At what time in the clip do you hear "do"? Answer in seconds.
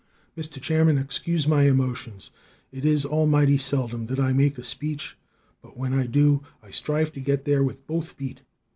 6.07-6.41